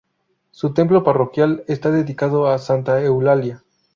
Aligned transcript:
Su 0.49 0.73
templo 0.73 1.03
parroquial 1.03 1.63
está 1.67 1.91
dedicado 1.91 2.47
a 2.47 2.57
Santa 2.57 3.03
Eulalia. 3.03 3.63